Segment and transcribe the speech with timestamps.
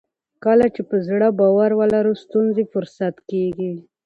[0.43, 3.73] کله چې په زړه باور ولرو ستونزې فرصت کیږي.